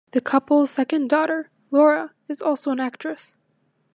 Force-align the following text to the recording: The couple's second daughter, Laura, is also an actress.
The 0.13 0.19
couple's 0.19 0.71
second 0.71 1.11
daughter, 1.11 1.51
Laura, 1.69 2.09
is 2.27 2.41
also 2.41 2.71
an 2.71 2.79
actress. 2.79 3.35